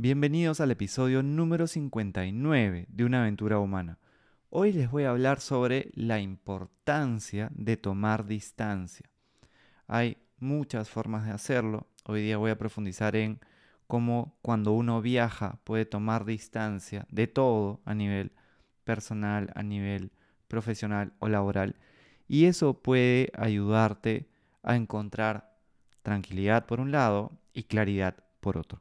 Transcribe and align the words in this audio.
Bienvenidos 0.00 0.60
al 0.60 0.70
episodio 0.70 1.24
número 1.24 1.66
59 1.66 2.86
de 2.88 3.04
Una 3.04 3.22
aventura 3.22 3.58
humana. 3.58 3.98
Hoy 4.48 4.70
les 4.70 4.88
voy 4.88 5.02
a 5.02 5.10
hablar 5.10 5.40
sobre 5.40 5.90
la 5.92 6.20
importancia 6.20 7.50
de 7.52 7.76
tomar 7.76 8.24
distancia. 8.24 9.10
Hay 9.88 10.18
muchas 10.38 10.88
formas 10.88 11.26
de 11.26 11.32
hacerlo. 11.32 11.88
Hoy 12.04 12.22
día 12.22 12.36
voy 12.36 12.52
a 12.52 12.58
profundizar 12.58 13.16
en 13.16 13.40
cómo 13.88 14.38
cuando 14.40 14.70
uno 14.70 15.02
viaja 15.02 15.58
puede 15.64 15.84
tomar 15.84 16.24
distancia 16.24 17.04
de 17.10 17.26
todo 17.26 17.80
a 17.84 17.92
nivel 17.92 18.30
personal, 18.84 19.50
a 19.56 19.64
nivel 19.64 20.12
profesional 20.46 21.12
o 21.18 21.28
laboral. 21.28 21.74
Y 22.28 22.44
eso 22.44 22.82
puede 22.82 23.32
ayudarte 23.36 24.28
a 24.62 24.76
encontrar 24.76 25.56
tranquilidad 26.04 26.66
por 26.66 26.78
un 26.78 26.92
lado 26.92 27.32
y 27.52 27.64
claridad 27.64 28.14
por 28.38 28.58
otro. 28.58 28.80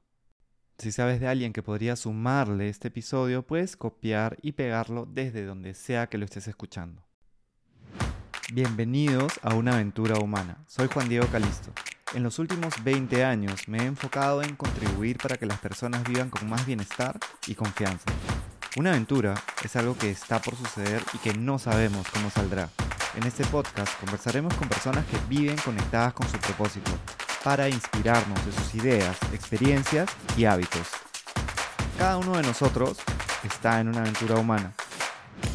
Si 0.77 0.91
sabes 0.91 1.19
de 1.19 1.27
alguien 1.27 1.53
que 1.53 1.63
podría 1.63 1.95
sumarle 1.95 2.69
este 2.69 2.89
episodio, 2.89 3.41
puedes 3.41 3.75
copiar 3.75 4.37
y 4.43 4.51
pegarlo 4.51 5.07
desde 5.11 5.43
donde 5.43 5.73
sea 5.73 6.05
que 6.05 6.19
lo 6.19 6.25
estés 6.25 6.47
escuchando. 6.47 7.01
Bienvenidos 8.53 9.33
a 9.41 9.55
una 9.55 9.73
aventura 9.73 10.19
humana. 10.19 10.63
Soy 10.67 10.87
Juan 10.87 11.09
Diego 11.09 11.25
Calisto. 11.31 11.71
En 12.13 12.21
los 12.21 12.37
últimos 12.37 12.75
20 12.83 13.25
años 13.25 13.67
me 13.67 13.79
he 13.79 13.85
enfocado 13.85 14.43
en 14.43 14.55
contribuir 14.55 15.17
para 15.17 15.37
que 15.37 15.47
las 15.47 15.59
personas 15.59 16.03
vivan 16.03 16.29
con 16.29 16.47
más 16.47 16.63
bienestar 16.67 17.19
y 17.47 17.55
confianza. 17.55 18.05
Una 18.77 18.91
aventura 18.91 19.33
es 19.63 19.75
algo 19.75 19.97
que 19.97 20.11
está 20.11 20.39
por 20.39 20.55
suceder 20.55 21.01
y 21.11 21.17
que 21.17 21.33
no 21.33 21.57
sabemos 21.57 22.05
cómo 22.13 22.29
saldrá. 22.29 22.69
En 23.15 23.23
este 23.23 23.43
podcast 23.45 23.99
conversaremos 23.99 24.53
con 24.53 24.69
personas 24.69 25.07
que 25.07 25.17
viven 25.27 25.57
conectadas 25.57 26.13
con 26.13 26.29
su 26.29 26.37
propósito 26.37 26.91
para 27.43 27.69
inspirarnos 27.69 28.45
de 28.45 28.51
sus 28.51 28.75
ideas, 28.75 29.17
experiencias 29.33 30.09
y 30.35 30.45
hábitos. 30.45 30.87
Cada 31.97 32.17
uno 32.17 32.37
de 32.37 32.43
nosotros 32.43 32.97
está 33.43 33.79
en 33.79 33.89
una 33.89 34.01
aventura 34.01 34.35
humana. 34.35 34.73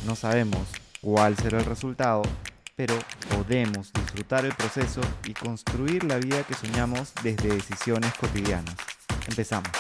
No 0.07 0.17
sabemos 0.17 0.69
cuál 1.01 1.37
será 1.37 1.59
el 1.59 1.65
resultado, 1.65 2.23
pero 2.75 2.95
podemos 3.31 3.93
disfrutar 3.93 4.45
el 4.45 4.55
proceso 4.55 5.01
y 5.25 5.35
construir 5.35 6.05
la 6.05 6.17
vida 6.17 6.43
que 6.45 6.55
soñamos 6.55 7.13
desde 7.23 7.49
decisiones 7.49 8.13
cotidianas. 8.15 8.75
Empezamos. 9.29 9.71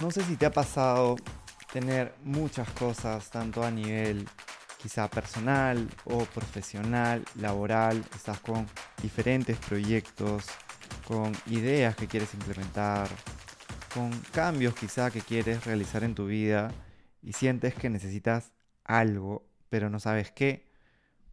No 0.00 0.10
sé 0.10 0.22
si 0.24 0.36
te 0.36 0.46
ha 0.46 0.50
pasado 0.50 1.16
tener 1.72 2.14
muchas 2.24 2.68
cosas, 2.70 3.30
tanto 3.30 3.64
a 3.64 3.70
nivel 3.70 4.28
quizá 4.86 5.10
personal 5.10 5.88
o 6.04 6.24
profesional, 6.26 7.24
laboral, 7.34 8.04
estás 8.14 8.38
con 8.38 8.68
diferentes 9.02 9.58
proyectos, 9.58 10.46
con 11.08 11.32
ideas 11.46 11.96
que 11.96 12.06
quieres 12.06 12.32
implementar, 12.34 13.08
con 13.92 14.12
cambios 14.32 14.76
quizá 14.76 15.10
que 15.10 15.22
quieres 15.22 15.64
realizar 15.64 16.04
en 16.04 16.14
tu 16.14 16.26
vida 16.26 16.72
y 17.20 17.32
sientes 17.32 17.74
que 17.74 17.90
necesitas 17.90 18.52
algo, 18.84 19.48
pero 19.70 19.90
no 19.90 19.98
sabes 19.98 20.30
qué. 20.30 20.70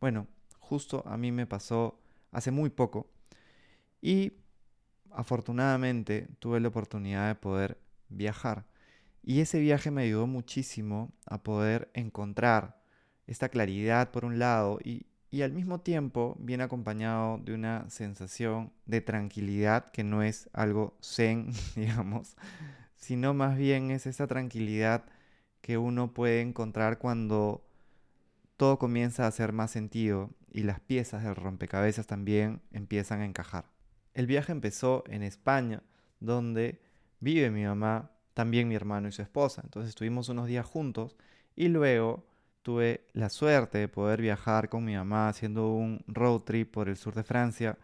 Bueno, 0.02 0.26
justo 0.58 1.04
a 1.06 1.16
mí 1.16 1.32
me 1.32 1.46
pasó 1.46 2.00
hace 2.32 2.50
muy 2.50 2.72
poco 2.72 3.08
y 4.02 4.34
afortunadamente 5.12 6.28
tuve 6.40 6.60
la 6.60 6.70
oportunidad 6.70 7.28
de 7.28 7.36
poder 7.36 7.78
viajar. 8.10 8.66
Y 9.22 9.42
ese 9.42 9.60
viaje 9.60 9.92
me 9.92 10.02
ayudó 10.02 10.26
muchísimo 10.26 11.14
a 11.28 11.44
poder 11.44 11.92
encontrar 11.94 12.82
esta 13.28 13.50
claridad 13.50 14.12
por 14.12 14.26
un 14.26 14.40
lado 14.40 14.80
y, 14.84 15.06
al 15.42 15.52
mismo 15.52 15.80
tiempo 15.80 16.38
viene 16.40 16.64
acompañado 16.64 17.40
de 17.40 17.56
una 17.56 17.90
sensación 17.90 18.72
de 18.86 19.02
tranquilidad 19.02 19.90
que 19.92 20.04
no 20.04 20.22
es 20.22 20.48
algo 20.54 20.96
zen, 21.02 21.52
digamos, 21.76 22.36
sino 22.96 23.34
más 23.34 23.58
bien 23.58 23.90
es 23.90 24.06
esa 24.06 24.28
tranquilidad 24.28 25.06
que 25.62 25.80
uno 25.80 26.14
puede 26.14 26.42
encontrar 26.42 27.00
cuando 27.00 27.66
todo 28.58 28.78
comienza 28.78 29.24
a 29.26 29.28
hacer 29.28 29.54
más 29.54 29.72
sentido 29.72 30.30
y 30.52 30.64
las 30.64 30.80
piezas 30.80 31.24
del 31.24 31.36
rompecabezas 31.36 32.06
también 32.06 32.62
empiezan 32.72 33.22
a 33.22 33.26
encajar. 33.26 33.66
El 34.14 34.28
viaje 34.28 34.52
empezó 34.52 35.04
en 35.08 35.24
España, 35.24 35.82
donde 36.20 36.80
vive 37.20 37.50
mi 37.50 37.64
mamá, 37.64 38.12
también 38.36 38.68
mi 38.68 38.76
hermano 38.76 39.08
y 39.08 39.12
su 39.12 39.24
esposa. 39.24 39.62
Entonces 39.64 39.90
estuvimos 39.90 40.30
unos 40.30 40.48
días 40.48 40.66
juntos 40.66 41.16
y 41.56 41.70
luego 41.70 42.24
tuve 42.64 43.06
la 43.14 43.30
suerte 43.30 43.78
de 43.78 43.88
poder 43.88 44.22
viajar 44.22 44.70
con 44.70 44.86
mi 44.86 44.96
mamá 44.96 45.30
haciendo 45.30 45.70
un 45.74 46.04
road 46.08 46.42
trip 46.42 46.72
por 46.72 46.90
el 46.90 46.98
sur 46.98 47.14
de 47.14 47.24
Francia. 47.24 47.78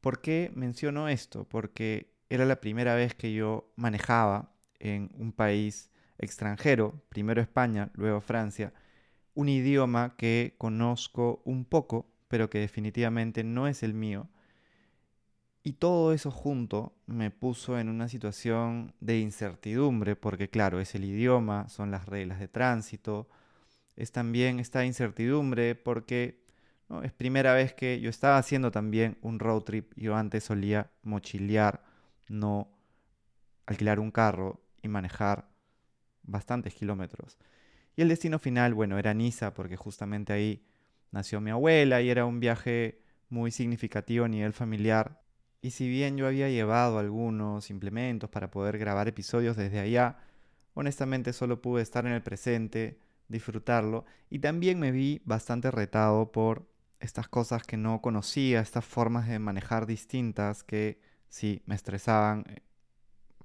¿Por 0.00 0.20
qué 0.20 0.50
menciono 0.54 1.08
esto? 1.08 1.44
Porque 1.44 2.12
era 2.30 2.44
la 2.46 2.60
primera 2.60 2.94
vez 2.94 3.14
que 3.14 3.32
yo 3.32 3.72
manejaba 3.76 4.52
en 4.80 5.10
un 5.18 5.32
país 5.32 5.90
extranjero, 6.18 7.02
primero 7.08 7.40
España, 7.42 7.90
luego 7.94 8.20
Francia, 8.20 8.72
un 9.34 9.48
idioma 9.48 10.16
que 10.16 10.54
conozco 10.58 11.42
un 11.44 11.64
poco, 11.64 12.06
pero 12.28 12.48
que 12.50 12.58
definitivamente 12.58 13.44
no 13.44 13.68
es 13.68 13.82
el 13.82 13.94
mío. 13.94 14.28
Y 15.62 15.74
todo 15.74 16.12
eso 16.12 16.30
junto 16.30 16.94
me 17.06 17.30
puso 17.30 17.78
en 17.78 17.88
una 17.88 18.08
situación 18.08 18.94
de 19.00 19.20
incertidumbre, 19.20 20.16
porque 20.16 20.48
claro, 20.48 20.80
es 20.80 20.94
el 20.94 21.04
idioma, 21.04 21.68
son 21.68 21.90
las 21.90 22.06
reglas 22.06 22.40
de 22.40 22.48
tránsito, 22.48 23.28
es 23.96 24.12
también 24.12 24.60
esta 24.60 24.84
incertidumbre 24.84 25.74
porque 25.74 26.42
es 27.02 27.12
primera 27.12 27.54
vez 27.54 27.72
que 27.72 28.00
yo 28.00 28.10
estaba 28.10 28.36
haciendo 28.36 28.70
también 28.70 29.16
un 29.22 29.38
road 29.38 29.62
trip. 29.62 29.92
Yo 29.96 30.14
antes 30.14 30.44
solía 30.44 30.90
mochilear, 31.02 31.82
no 32.28 32.70
alquilar 33.66 33.98
un 33.98 34.10
carro 34.10 34.62
y 34.82 34.88
manejar 34.88 35.48
bastantes 36.22 36.74
kilómetros. 36.74 37.38
Y 37.96 38.02
el 38.02 38.08
destino 38.08 38.38
final, 38.38 38.74
bueno, 38.74 38.98
era 38.98 39.14
Niza 39.14 39.54
porque 39.54 39.76
justamente 39.76 40.32
ahí 40.32 40.64
nació 41.10 41.40
mi 41.40 41.50
abuela 41.50 42.00
y 42.02 42.10
era 42.10 42.24
un 42.26 42.40
viaje 42.40 43.02
muy 43.28 43.50
significativo 43.50 44.24
a 44.24 44.28
nivel 44.28 44.52
familiar. 44.52 45.22
Y 45.60 45.70
si 45.70 45.88
bien 45.88 46.16
yo 46.16 46.26
había 46.26 46.48
llevado 46.48 46.98
algunos 46.98 47.70
implementos 47.70 48.28
para 48.28 48.50
poder 48.50 48.78
grabar 48.78 49.08
episodios 49.08 49.56
desde 49.56 49.78
allá, 49.80 50.18
honestamente 50.74 51.32
solo 51.32 51.62
pude 51.62 51.82
estar 51.82 52.06
en 52.06 52.12
el 52.12 52.22
presente 52.22 52.98
disfrutarlo. 53.28 54.04
Y 54.30 54.38
también 54.38 54.78
me 54.78 54.90
vi 54.90 55.22
bastante 55.24 55.70
retado 55.70 56.32
por 56.32 56.68
estas 57.00 57.28
cosas 57.28 57.64
que 57.64 57.76
no 57.76 58.00
conocía, 58.00 58.60
estas 58.60 58.84
formas 58.84 59.28
de 59.28 59.38
manejar 59.38 59.86
distintas 59.86 60.62
que 60.62 61.00
sí 61.28 61.62
me 61.66 61.74
estresaban 61.74 62.44
eh, 62.48 62.62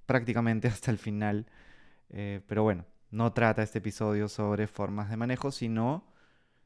prácticamente 0.05 0.67
hasta 0.67 0.91
el 0.91 0.97
final. 0.97 1.47
Eh, 2.09 2.41
pero 2.47 2.63
bueno, 2.63 2.85
no 3.11 3.33
trata 3.33 3.63
este 3.63 3.79
episodio 3.79 4.27
sobre 4.27 4.67
formas 4.67 5.09
de 5.09 5.17
manejo, 5.17 5.51
sino 5.51 6.05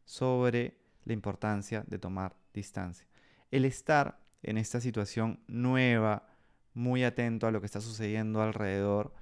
sobre 0.06 0.78
la 1.06 1.14
importancia 1.14 1.84
de 1.88 2.00
tomar 2.00 2.36
distancia. 2.54 3.08
El 3.50 3.66
estar 3.66 4.20
en 4.44 4.58
esta 4.58 4.82
situación 4.82 5.40
nueva, 5.48 6.28
muy 6.74 7.04
atento 7.04 7.48
a 7.48 7.52
lo 7.52 7.60
que 7.60 7.66
está 7.66 7.82
sucediendo 7.82 8.42
alrededor, 8.42 9.14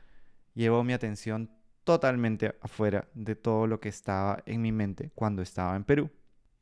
llevó 0.53 0.83
mi 0.83 0.93
atención 0.93 1.51
totalmente 1.89 2.55
afuera 2.61 3.07
de 3.15 3.35
todo 3.35 3.65
lo 3.65 3.79
que 3.79 3.89
estaba 3.89 4.43
en 4.45 4.61
mi 4.61 4.71
mente 4.71 5.09
cuando 5.15 5.41
estaba 5.41 5.75
en 5.75 5.83
Perú. 5.83 6.11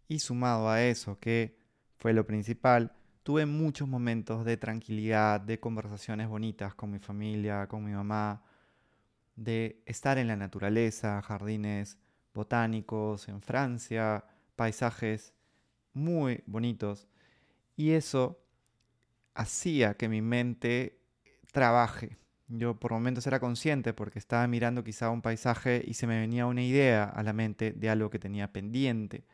Y 0.07 0.19
sumado 0.19 0.69
a 0.69 0.81
eso, 0.81 1.19
que 1.19 1.57
fue 1.97 2.13
lo 2.13 2.25
principal, 2.25 2.93
tuve 3.23 3.45
muchos 3.45 3.89
momentos 3.89 4.45
de 4.45 4.55
tranquilidad, 4.55 5.41
de 5.41 5.59
conversaciones 5.59 6.29
bonitas 6.29 6.73
con 6.75 6.91
mi 6.91 6.99
familia, 6.99 7.67
con 7.67 7.83
mi 7.83 7.91
mamá, 7.91 8.41
de 9.35 9.83
estar 9.85 10.17
en 10.17 10.27
la 10.27 10.37
naturaleza, 10.37 11.21
jardines 11.21 11.97
botánicos 12.33 13.27
en 13.27 13.41
Francia, 13.41 14.23
paisajes 14.55 15.33
muy 15.91 16.41
bonitos. 16.45 17.09
Y 17.75 17.91
eso 17.91 18.39
hacía 19.33 19.95
que 19.95 20.07
mi 20.07 20.21
mente 20.21 21.01
trabaje 21.51 22.17
yo 22.47 22.79
por 22.79 22.91
momentos 22.91 23.27
era 23.27 23.39
consciente 23.39 23.93
porque 23.93 24.19
estaba 24.19 24.47
mirando 24.47 24.83
quizá 24.83 25.09
un 25.09 25.21
paisaje 25.21 25.83
y 25.85 25.93
se 25.95 26.07
me 26.07 26.19
venía 26.19 26.45
una 26.45 26.63
idea 26.63 27.03
a 27.03 27.23
la 27.23 27.33
mente 27.33 27.73
de 27.73 27.89
algo 27.89 28.09
que 28.09 28.19
tenía 28.19 28.51
pendiente 28.53 29.25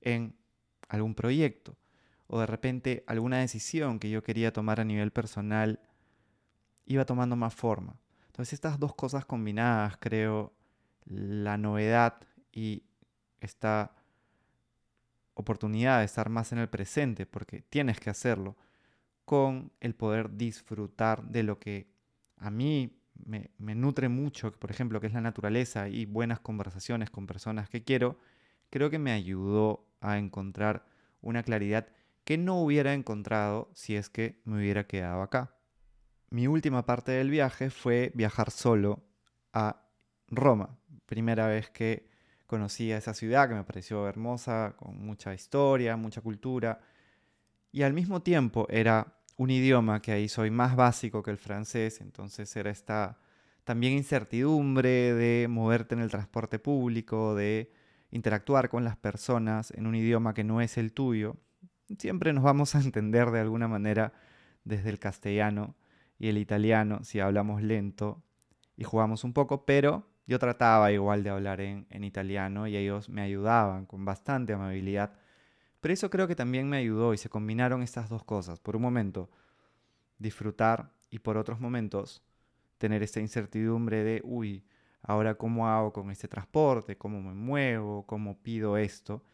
en 0.00 0.36
algún 0.88 1.14
proyecto 1.14 1.76
o 2.26 2.40
de 2.40 2.46
repente 2.46 3.04
alguna 3.06 3.38
decisión 3.38 3.98
que 3.98 4.10
yo 4.10 4.22
quería 4.22 4.52
tomar 4.52 4.80
a 4.80 4.84
nivel 4.84 5.12
personal 5.12 5.80
iba 6.86 7.04
tomando 7.04 7.36
más 7.36 7.54
forma. 7.54 7.96
Entonces 8.26 8.54
estas 8.54 8.78
dos 8.78 8.94
cosas 8.94 9.24
combinadas, 9.24 9.96
creo, 9.98 10.52
la 11.04 11.56
novedad 11.56 12.16
y 12.52 12.82
esta 13.40 13.94
oportunidad 15.34 16.00
de 16.00 16.04
estar 16.04 16.28
más 16.28 16.52
en 16.52 16.58
el 16.58 16.68
presente, 16.68 17.26
porque 17.26 17.62
tienes 17.62 18.00
que 18.00 18.10
hacerlo, 18.10 18.56
con 19.24 19.72
el 19.80 19.94
poder 19.94 20.36
disfrutar 20.36 21.24
de 21.24 21.42
lo 21.42 21.58
que 21.58 21.93
a 22.44 22.50
mí 22.50 23.00
me, 23.24 23.74
nutre 23.74 24.10
mucho, 24.10 24.52
por 24.52 24.70
ejemplo, 24.70 25.00
que 25.00 25.06
es 25.06 25.14
la 25.14 25.22
naturaleza 25.22 25.88
y 25.88 26.04
buenas 26.04 26.40
conversaciones 26.40 27.08
con 27.08 27.26
personas 27.26 27.70
que 27.70 27.84
quiero, 27.84 28.18
creo 28.68 28.90
que 28.90 28.98
me 28.98 29.12
ayudó 29.12 29.88
a 30.02 30.18
encontrar 30.18 30.84
una 31.22 31.42
claridad 31.42 31.88
que 32.24 32.36
no 32.36 32.60
hubiera 32.60 32.92
encontrado 32.92 33.70
si 33.72 33.96
es 33.96 34.10
que 34.10 34.42
me 34.44 34.58
hubiera 34.58 34.86
quedado 34.86 35.22
acá. 35.22 35.56
mi 36.28 36.46
última 36.46 36.84
parte 36.84 37.12
del 37.12 37.30
viaje 37.30 37.70
fue 37.70 38.12
viajar 38.14 38.50
solo 38.50 39.06
a 39.54 39.86
Roma. 40.28 40.78
Primera 41.06 41.46
vez 41.46 41.70
que 41.70 42.10
conocí 42.46 42.92
a 42.92 42.98
esa 42.98 43.14
ciudad 43.14 43.48
que 43.48 43.54
me 43.54 43.64
pareció 43.64 44.06
hermosa, 44.06 44.74
con 44.76 44.98
mucha 44.98 45.32
historia, 45.32 45.96
mucha 45.96 46.20
cultura. 46.20 46.80
Y 47.72 47.82
al 47.82 47.94
mismo 47.94 48.20
tiempo 48.20 48.66
era 48.68 49.16
un 49.36 49.50
idioma 49.50 50.00
que 50.00 50.12
ahí 50.12 50.28
soy 50.28 50.50
más 50.50 50.76
básico 50.76 51.22
que 51.22 51.30
el 51.30 51.38
francés, 51.38 52.00
entonces 52.00 52.54
era 52.56 52.70
esta 52.70 53.18
también 53.64 53.94
incertidumbre 53.94 55.14
de 55.14 55.48
moverte 55.48 55.94
en 55.94 56.00
el 56.02 56.10
transporte 56.10 56.58
público, 56.58 57.34
de 57.34 57.72
interactuar 58.10 58.68
con 58.68 58.84
las 58.84 58.96
personas 58.96 59.70
en 59.72 59.86
un 59.86 59.94
idioma 59.94 60.34
que 60.34 60.44
no 60.44 60.60
es 60.60 60.76
el 60.78 60.92
tuyo. 60.92 61.36
Siempre 61.98 62.32
nos 62.32 62.44
vamos 62.44 62.74
a 62.74 62.80
entender 62.80 63.30
de 63.30 63.40
alguna 63.40 63.66
manera 63.66 64.12
desde 64.64 64.90
el 64.90 64.98
castellano 64.98 65.74
y 66.18 66.28
el 66.28 66.38
italiano 66.38 67.02
si 67.04 67.20
hablamos 67.20 67.62
lento 67.62 68.22
y 68.76 68.84
jugamos 68.84 69.24
un 69.24 69.32
poco, 69.32 69.64
pero 69.64 70.06
yo 70.26 70.38
trataba 70.38 70.92
igual 70.92 71.22
de 71.22 71.30
hablar 71.30 71.60
en, 71.60 71.86
en 71.90 72.04
italiano 72.04 72.66
y 72.66 72.76
ellos 72.76 73.08
me 73.08 73.22
ayudaban 73.22 73.86
con 73.86 74.04
bastante 74.04 74.52
amabilidad. 74.52 75.14
Pero 75.84 75.92
eso 75.92 76.08
creo 76.08 76.26
que 76.26 76.34
también 76.34 76.66
me 76.66 76.78
ayudó 76.78 77.12
y 77.12 77.18
se 77.18 77.28
combinaron 77.28 77.82
estas 77.82 78.08
dos 78.08 78.24
cosas. 78.24 78.58
Por 78.58 78.74
un 78.74 78.80
momento, 78.80 79.28
disfrutar 80.16 80.90
y 81.10 81.18
por 81.18 81.36
otros 81.36 81.60
momentos, 81.60 82.22
tener 82.78 83.02
esta 83.02 83.20
incertidumbre 83.20 84.02
de, 84.02 84.22
uy, 84.24 84.64
ahora 85.02 85.34
cómo 85.34 85.68
hago 85.68 85.92
con 85.92 86.10
este 86.10 86.26
transporte, 86.26 86.96
cómo 86.96 87.20
me 87.20 87.34
muevo, 87.34 88.06
cómo 88.06 88.38
pido 88.38 88.78
esto. 88.78 89.24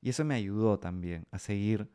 Y 0.00 0.08
eso 0.08 0.24
me 0.24 0.34
ayudó 0.34 0.80
también 0.80 1.28
a 1.30 1.38
seguir 1.38 1.88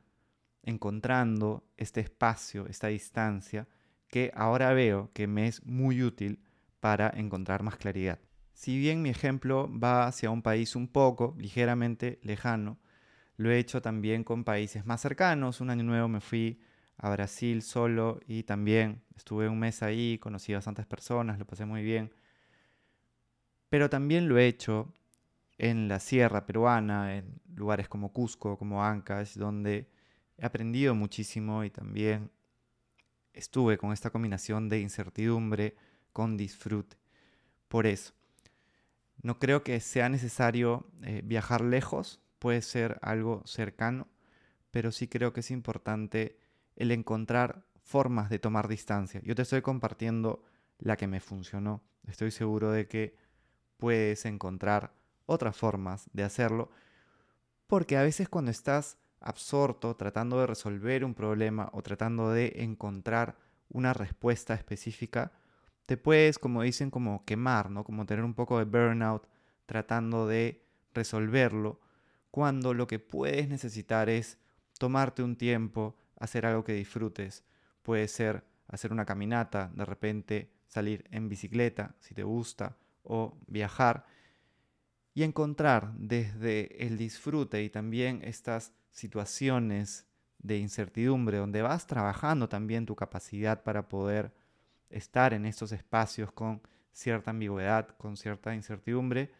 encontrando 0.64 1.66
este 1.76 2.00
espacio, 2.00 2.68
esta 2.68 2.88
distancia, 2.88 3.68
que 4.08 4.32
ahora 4.34 4.72
veo 4.72 5.12
que 5.14 5.28
me 5.28 5.48
es 5.48 5.66
muy 5.66 6.02
útil 6.02 6.42
para 6.80 7.10
encontrar 7.10 7.62
más 7.62 7.76
claridad. 7.76 8.20
Si 8.54 8.78
bien 8.78 9.02
mi 9.02 9.10
ejemplo 9.10 9.70
va 9.70 10.08
hacia 10.08 10.32
un 10.32 10.44
país 10.44 10.78
un 10.78 10.88
poco, 10.88 11.36
ligeramente 11.38 12.22
lejano, 12.24 12.80
lo 13.42 13.50
he 13.52 13.58
hecho 13.58 13.82
también 13.82 14.24
con 14.24 14.44
países 14.44 14.86
más 14.86 15.02
cercanos. 15.02 15.62
Un 15.62 15.72
año 15.72 15.84
nuevo 15.84 16.08
me 16.08 16.22
fui 16.22 16.62
a 16.98 17.10
Brasil 17.10 17.64
solo 17.64 18.20
y 18.28 18.44
también 18.44 19.02
estuve 19.16 19.50
un 19.50 19.60
mes 19.60 19.82
ahí, 19.82 20.20
conocí 20.20 20.54
a 20.54 20.58
bastantes 20.58 20.86
personas, 20.86 21.40
lo 21.40 21.46
pasé 21.46 21.66
muy 21.66 21.82
bien. 21.82 22.14
Pero 23.70 23.90
también 23.90 24.30
lo 24.30 24.38
he 24.38 24.46
hecho 24.46 24.94
en 25.58 25.88
la 25.88 26.00
sierra 26.00 26.46
peruana, 26.46 27.18
en 27.18 27.42
lugares 27.56 27.90
como 27.90 28.14
Cusco, 28.14 28.58
como 28.58 28.84
Ancash, 28.84 29.36
donde 29.36 29.90
he 30.38 30.46
aprendido 30.46 30.94
muchísimo 30.94 31.64
y 31.64 31.72
también 31.72 32.30
estuve 33.34 33.78
con 33.78 33.92
esta 33.92 34.12
combinación 34.12 34.70
de 34.70 34.82
incertidumbre 34.82 35.76
con 36.14 36.38
disfrute. 36.38 36.96
Por 37.68 37.88
eso, 37.88 38.14
no 39.24 39.40
creo 39.40 39.64
que 39.64 39.80
sea 39.80 40.10
necesario 40.10 40.86
eh, 41.02 41.22
viajar 41.24 41.62
lejos, 41.62 42.22
puede 42.42 42.64
ser 42.64 42.98
algo 43.04 43.44
cercano, 43.46 44.08
pero 44.72 44.92
sí 44.92 45.08
creo 45.08 45.32
que 45.32 45.42
es 45.42 45.52
importante 45.52 46.40
el 46.76 46.90
encontrar 46.90 47.66
formas 47.84 48.32
de 48.32 48.40
tomar 48.40 48.68
distancia. 48.68 49.22
Yo 49.24 49.36
te 49.36 49.44
estoy 49.44 49.62
compartiendo 49.62 50.44
la 50.80 50.98
que 50.98 51.06
me 51.06 51.20
funcionó. 51.20 51.84
Estoy 52.08 52.32
seguro 52.32 52.72
de 52.72 52.88
que 52.88 53.16
puedes 53.78 54.26
encontrar 54.26 54.92
otras 55.28 55.56
formas 55.56 56.10
de 56.14 56.24
hacerlo, 56.24 56.72
porque 57.68 57.96
a 57.96 58.02
veces 58.02 58.28
cuando 58.28 58.50
estás 58.50 58.98
absorto 59.20 59.96
tratando 59.96 60.40
de 60.40 60.48
resolver 60.48 61.06
un 61.06 61.14
problema 61.14 61.70
o 61.74 61.84
tratando 61.84 62.32
de 62.32 62.54
encontrar 62.56 63.38
una 63.70 63.94
respuesta 63.94 64.56
específica, 64.56 65.32
te 65.86 65.96
puedes, 65.96 66.40
como 66.40 66.64
dicen, 66.64 66.90
como 66.90 67.24
quemar, 67.24 67.70
¿no? 67.70 67.84
Como 67.84 68.08
tener 68.08 68.26
un 68.26 68.34
poco 68.34 68.58
de 68.58 68.66
burnout 68.66 69.28
tratando 69.68 70.26
de 70.26 70.66
resolverlo, 70.92 71.80
cuando 72.32 72.74
lo 72.74 72.88
que 72.88 73.00
puedes 73.00 73.50
necesitar 73.50 74.10
es 74.10 74.40
tomarte 74.80 75.22
un 75.22 75.36
tiempo, 75.36 75.96
hacer 76.18 76.46
algo 76.46 76.64
que 76.64 76.74
disfrutes. 76.74 77.44
Puede 77.84 78.08
ser 78.08 78.44
hacer 78.68 78.92
una 78.92 79.06
caminata, 79.06 79.70
de 79.76 79.86
repente 79.86 80.52
salir 80.68 81.06
en 81.12 81.28
bicicleta, 81.28 81.96
si 82.00 82.16
te 82.16 82.24
gusta, 82.24 82.78
o 83.04 83.38
viajar, 83.48 84.06
y 85.14 85.24
encontrar 85.24 85.94
desde 85.98 86.86
el 86.86 86.98
disfrute 86.98 87.62
y 87.64 87.70
también 87.70 88.22
estas 88.24 88.74
situaciones 88.92 90.08
de 90.40 90.58
incertidumbre, 90.58 91.38
donde 91.38 91.62
vas 91.62 91.86
trabajando 91.86 92.48
también 92.48 92.86
tu 92.86 92.96
capacidad 92.96 93.64
para 93.64 93.90
poder 93.90 94.34
estar 94.90 95.34
en 95.34 95.46
estos 95.46 95.74
espacios 95.74 96.32
con 96.32 96.62
cierta 96.94 97.32
ambigüedad, 97.32 97.90
con 97.98 98.16
cierta 98.16 98.56
incertidumbre, 98.56 99.32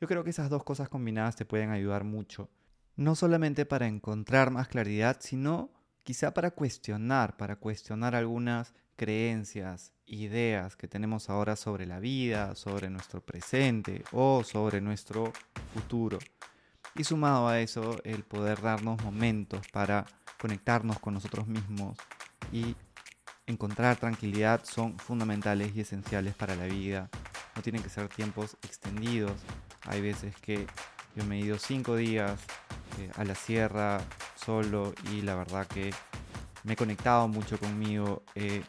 yo 0.00 0.08
creo 0.08 0.24
que 0.24 0.30
esas 0.30 0.50
dos 0.50 0.64
cosas 0.64 0.88
combinadas 0.88 1.36
te 1.36 1.44
pueden 1.44 1.70
ayudar 1.70 2.04
mucho. 2.04 2.50
No 2.96 3.14
solamente 3.14 3.66
para 3.66 3.86
encontrar 3.86 4.50
más 4.50 4.68
claridad, 4.68 5.16
sino 5.20 5.70
quizá 6.02 6.34
para 6.34 6.50
cuestionar, 6.50 7.36
para 7.36 7.56
cuestionar 7.56 8.14
algunas 8.14 8.74
creencias, 8.96 9.92
ideas 10.06 10.76
que 10.76 10.88
tenemos 10.88 11.30
ahora 11.30 11.56
sobre 11.56 11.86
la 11.86 11.98
vida, 11.98 12.54
sobre 12.54 12.90
nuestro 12.90 13.20
presente 13.20 14.04
o 14.12 14.44
sobre 14.44 14.80
nuestro 14.80 15.32
futuro. 15.72 16.18
Y 16.94 17.04
sumado 17.04 17.48
a 17.48 17.60
eso, 17.60 18.00
el 18.04 18.22
poder 18.22 18.60
darnos 18.60 19.02
momentos 19.02 19.66
para 19.72 20.06
conectarnos 20.40 20.98
con 21.00 21.14
nosotros 21.14 21.48
mismos 21.48 21.98
y 22.52 22.76
encontrar 23.46 23.96
tranquilidad 23.96 24.62
son 24.64 24.98
fundamentales 24.98 25.74
y 25.74 25.80
esenciales 25.80 26.34
para 26.34 26.54
la 26.54 26.66
vida. 26.66 27.10
No 27.56 27.62
tienen 27.62 27.82
que 27.82 27.88
ser 27.88 28.08
tiempos 28.08 28.56
extendidos. 28.62 29.32
Hay 29.84 30.00
veces 30.00 30.34
que 30.36 30.66
yo 31.16 31.24
me 31.24 31.36
he 31.36 31.40
ido 31.40 31.58
cinco 31.58 31.96
días 31.96 32.40
eh, 32.98 33.10
a 33.16 33.24
la 33.24 33.34
sierra 33.34 34.00
solo 34.36 34.94
y 35.12 35.22
la 35.22 35.34
verdad 35.34 35.66
que 35.66 35.92
me 36.64 36.72
he 36.72 36.76
conectado 36.76 37.28
mucho 37.28 37.58
conmigo, 37.58 38.22
he 38.34 38.62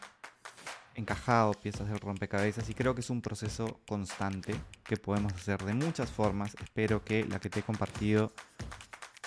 encajado 0.94 1.52
piezas 1.52 1.88
del 1.88 2.00
rompecabezas 2.00 2.68
y 2.68 2.74
creo 2.74 2.94
que 2.94 3.00
es 3.00 3.10
un 3.10 3.20
proceso 3.20 3.80
constante 3.86 4.54
que 4.84 4.96
podemos 4.96 5.32
hacer 5.32 5.62
de 5.64 5.74
muchas 5.74 6.10
formas. 6.10 6.56
Espero 6.62 7.04
que 7.04 7.24
la 7.24 7.38
que 7.38 7.50
te 7.50 7.60
he 7.60 7.62
compartido 7.62 8.32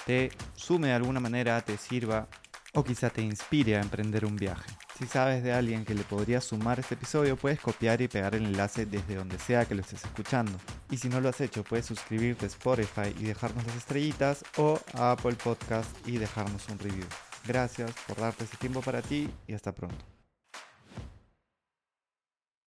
te 0.06 0.32
sume 0.56 0.88
de 0.88 0.94
alguna 0.94 1.20
manera, 1.20 1.62
te 1.62 1.78
sirva 1.78 2.28
o 2.74 2.84
quizá 2.84 3.10
te 3.10 3.22
inspire 3.22 3.78
a 3.78 3.82
emprender 3.82 4.26
un 4.26 4.36
viaje. 4.36 4.72
Si 5.00 5.08
sabes 5.08 5.44
de 5.44 5.54
alguien 5.54 5.86
que 5.86 5.96
le 5.96 6.04
podría 6.04 6.42
sumar 6.42 6.78
este 6.78 6.96
episodio, 6.96 7.38
puedes 7.38 7.62
copiar 7.62 8.02
y 8.02 8.10
pegar 8.10 8.36
el 8.36 8.44
enlace 8.44 8.86
desde 8.86 9.16
donde 9.16 9.40
sea 9.40 9.64
que 9.64 9.74
lo 9.74 9.80
estés 9.80 10.04
escuchando. 10.04 10.52
Y 10.92 10.98
si 10.98 11.08
no 11.08 11.22
lo 11.22 11.30
has 11.30 11.40
hecho, 11.40 11.64
puedes 11.64 11.86
suscribirte 11.86 12.44
a 12.44 12.50
Spotify 12.50 13.16
y 13.18 13.24
dejarnos 13.24 13.66
las 13.66 13.78
estrellitas 13.78 14.44
o 14.58 14.78
a 14.94 15.12
Apple 15.12 15.38
Podcast 15.42 15.90
y 16.06 16.18
dejarnos 16.18 16.68
un 16.68 16.80
review. 16.80 17.06
Gracias 17.48 17.94
por 18.08 18.18
darte 18.18 18.44
ese 18.44 18.58
tiempo 18.58 18.82
para 18.82 19.02
ti 19.02 19.30
y 19.48 19.54
hasta 19.54 19.72
pronto. 19.72 20.19